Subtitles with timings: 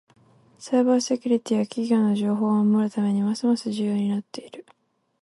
[0.57, 4.65] サイバーセキュリティは企業の情報を守るためにますます重要になっている。